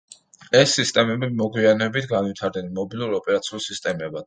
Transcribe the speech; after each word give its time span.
ეს 0.59 0.71
სისტემები 0.77 1.29
მოგვიანებით 1.41 2.09
განვითარდნენ 2.15 2.73
მობილურ 2.81 3.17
ოპერაციულ 3.21 3.67
სისტემებად. 3.71 4.19